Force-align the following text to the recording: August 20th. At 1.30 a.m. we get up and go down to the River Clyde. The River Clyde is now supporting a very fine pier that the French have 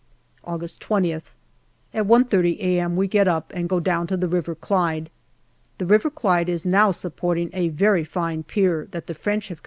August 0.43 0.79
20th. 0.81 1.29
At 1.93 2.07
1.30 2.07 2.57
a.m. 2.57 2.95
we 2.95 3.07
get 3.07 3.27
up 3.27 3.51
and 3.53 3.69
go 3.69 3.79
down 3.79 4.07
to 4.07 4.17
the 4.17 4.27
River 4.27 4.55
Clyde. 4.55 5.11
The 5.77 5.85
River 5.85 6.09
Clyde 6.09 6.49
is 6.49 6.65
now 6.65 6.89
supporting 6.89 7.51
a 7.53 7.69
very 7.69 8.03
fine 8.03 8.41
pier 8.41 8.87
that 8.91 9.05
the 9.05 9.13
French 9.13 9.49
have 9.49 9.59